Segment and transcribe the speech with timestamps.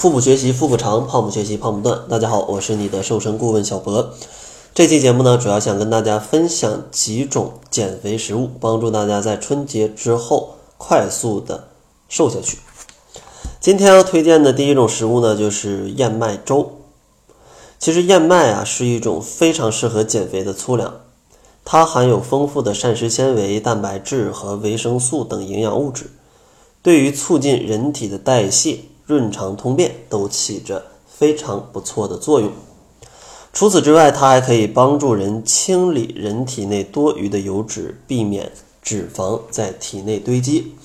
[0.00, 2.08] 腹部学习腹部长，胖不学习胖不断。
[2.08, 4.14] 大家好，我是你的瘦身顾问小博。
[4.72, 11.68] 这期节目呢，主要想跟大家分享几种减肥食物，帮助大家在春节之后快速的
[12.08, 12.56] 瘦下去。
[13.60, 16.78] 今天要推荐的第一种食物呢，就是燕麦粥。
[17.78, 20.94] 其实燕麦啊是一种非常适合减肥的粗粮，
[21.62, 26.10] 它含有丰富的膳食纤维、蛋白质和维生素等营养物质，
[26.80, 28.78] 对于促进人体的代谢。
[29.10, 32.52] 润肠通便都起着非常不错的作用。
[33.52, 40.76] 除此之外，它还可以帮助人清理人体内多余的油脂，避免脂肪在体内堆积。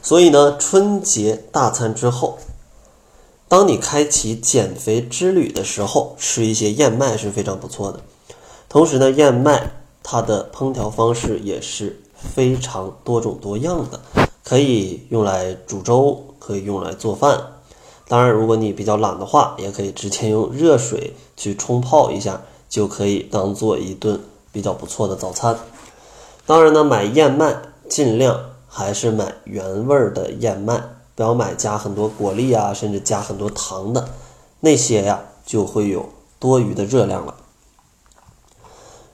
[0.00, 2.38] 所以呢，春节大餐之后，
[3.48, 7.98] 当你开启减肥之旅的时候，吃一些燕麦是非常不错的。
[8.68, 9.72] 同时呢，燕麦
[10.04, 14.00] 它的烹调方式也是非常多种多样的，
[14.44, 17.55] 可以用来煮粥，可以用来做饭。
[18.08, 24.20] 当然，如果你比较懒的话，也可以直接用热水去冲泡一下，就可以当做一顿
[24.52, 25.58] 比较不错的早餐。
[26.46, 27.56] 当然呢，买燕麦
[27.88, 30.80] 尽量还是买原味儿的燕麦，
[31.16, 34.08] 不要买加很多果粒啊，甚至加很多糖的
[34.60, 37.34] 那些呀，就会有多余的热量了。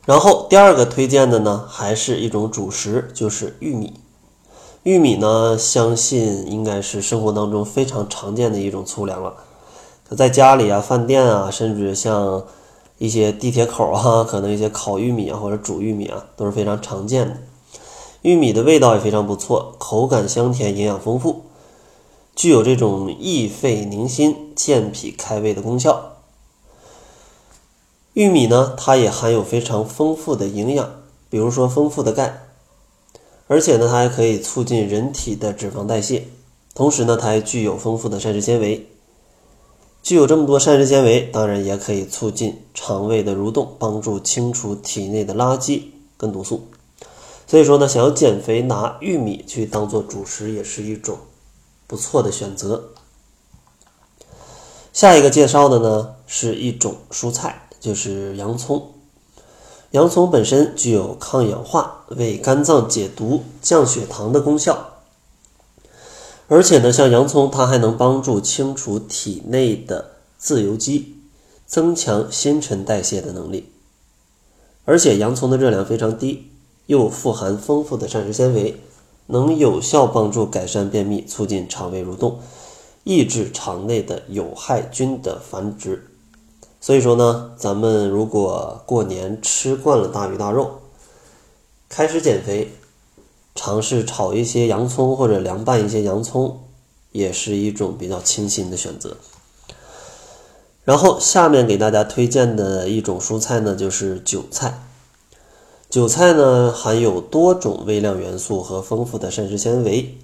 [0.04, 3.94] 然后第二个推荐的呢，还是一种主食，就是玉米。
[4.84, 9.34] 玉米呢，相信应该是生活当中非常常见的一种粗粮了。
[10.10, 12.44] 在家里啊、饭店啊，甚至像
[12.98, 17.36] 一些地铁口啊， 可能一些烤玉米啊或者煮玉米啊，都是非常常见的。
[18.22, 21.42] 玉米的味道也非常不错，口感香甜，营养丰富，
[22.34, 26.16] 具有这种益肺宁心、健脾开胃的功效。
[28.14, 30.90] 玉米呢，它也含有非常丰富的营养，
[31.30, 32.48] 比如说丰富的钙。
[33.46, 36.26] 而且呢，它还可以促进人体的脂肪代谢，
[36.74, 38.88] 同时呢，它还具有丰富的膳食纤维。
[40.02, 45.82] 具有这么多膳食纤维，当然也可以促进肠胃的蠕动，帮助清除体内的垃圾
[46.16, 46.68] 跟毒素。
[47.46, 51.18] 所以说呢，想要减肥，拿玉米去当做主食也是一种
[51.86, 52.90] 不错的选择。
[54.92, 58.92] 下一个介绍的呢，是一种蔬菜，就是洋葱。
[59.92, 64.94] 洋葱本身具有抗氧化、为肝脏解毒、降血糖的功效，
[66.48, 71.16] 而且呢，像洋葱它还能帮助清除体内的自由基，
[71.66, 73.70] 增强新陈代谢的能力。
[74.86, 76.50] 而且洋葱的热量非常低，
[76.86, 78.80] 又富含丰富的膳食纤维，
[79.26, 82.40] 能有效帮助改善便秘，促进肠胃蠕动，
[83.04, 86.11] 抑制肠内的有害菌的繁殖。
[86.82, 90.80] 所以说呢，咱们如果过年吃惯了大鱼大肉，
[91.88, 92.72] 开始减肥，
[93.54, 96.64] 尝试炒一些洋葱或者凉拌一些洋葱，
[97.12, 99.16] 也是一种比较清新的选择。
[100.82, 104.82] 然后下面给大家推荐的一种蔬菜呢，就是韭菜。
[105.88, 110.18] 韭菜呢含有多种微量元素和丰富的膳食纤维，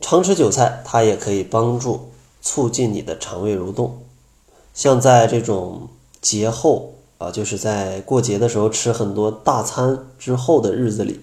[0.00, 2.10] 常吃韭菜，它也可以帮助
[2.42, 4.02] 促进你的肠胃蠕动。
[4.72, 5.88] 像在这种
[6.20, 11.20] 节后啊，就是在过节的时候吃很多大餐之后的日子里，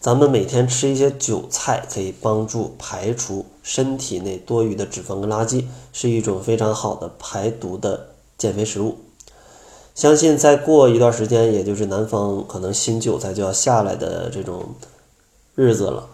[0.00, 8.08] 咱们每天吃一些韭菜，可以帮助排除身体内多余的脂肪跟垃圾，是一种非常好的排毒的
[8.38, 8.96] 减肥食物。
[9.94, 14.74] 相信再过一段时间，也就是南方可能新韭菜就要下来的这种
[15.54, 16.08] 日子了，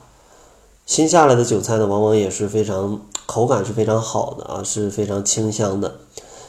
[0.84, 6.00] 新下来的韭菜呢，往往也是非常口感是非常好的啊，是非常清香的。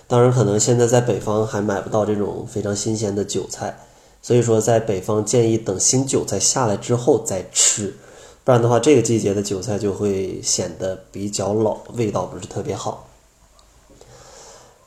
[0.09, 3.77] 当然，可能现在在北方还买不到这种非常新鲜的韭菜，
[4.23, 7.95] 所以说在北方建议等新韭菜下来之后再吃，
[8.43, 13.05] 不然的话这个季节的韭菜就会显得比较老，味道不是特别好。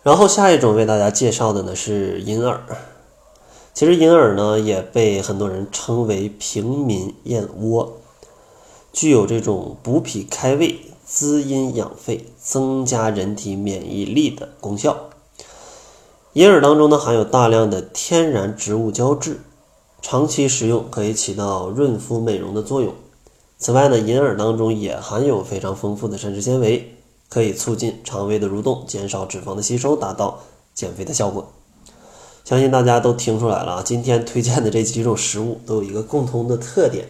[0.02, 2.60] 然后下一种为大家介绍的呢是银耳，
[3.72, 7.92] 其实银耳呢也被很多人称为平民燕窝，
[8.92, 15.10] 具有这种补脾开胃、滋阴养肺、增加人体免疫力的功效。
[16.34, 19.40] 银耳当中呢含有大量的天然植物胶质，
[20.00, 22.94] 长期食用可以起到润肤美容的作用。
[23.58, 26.96] 此外呢，银耳当中也含有非常丰富的膳食纤维，
[27.28, 30.38] 可以促进肠胃的蠕动，减少脂肪的吸收，达到
[30.72, 31.52] 减肥的效果。
[32.46, 37.08] 相信大家都听出来了啊，今天推荐的这几种食物都有一个共同的特点，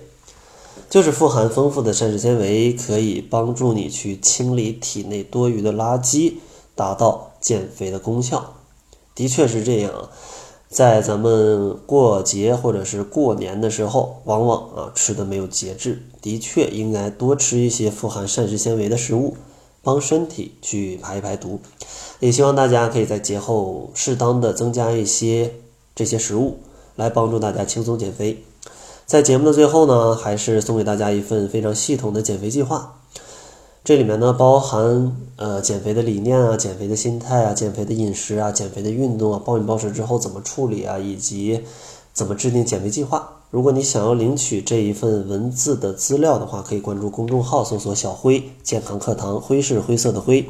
[0.91, 6.35] 就是富含丰富的膳食纤维，可以帮助你去清理体内多余的垃圾，
[6.75, 8.55] 达到减肥的功效。
[9.15, 10.09] 的确是这样，
[10.69, 16.03] 在咱们过节或者是过年的时候，往往啊吃的没有节制。
[16.23, 19.37] 的确应该多吃一些富含膳食纤维的食物，
[19.83, 21.61] 帮身体去排一排毒。
[22.21, 25.53] 也希望大家可以在节后适当的增加一些
[25.95, 26.61] 这些食物，
[26.97, 28.45] 来帮助大家轻松减肥。
[29.05, 33.02] 在节目的最后呢，还是送给大家一份非常系统的减肥计划。
[33.85, 41.65] 这里面呢，包含呃减肥的理念啊、减肥的心态啊、减肥的饮食啊、减肥的运动啊、暴饮暴食之后怎么处理啊，以及
[42.13, 43.41] 怎么制定减肥计划。
[43.51, 50.49] 如果你想要领取这一份文字的资料的话，可以关注公众号，搜索“小辉健康课堂”，灰是灰色的灰，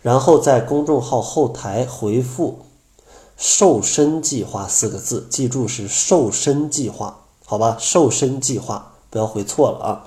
[0.00, 2.60] 然后在公众号后台回复
[3.36, 7.76] “瘦身计划”四个字，记住是“瘦身计划”，好吧？
[7.80, 10.06] 瘦身计划，不要回错了啊。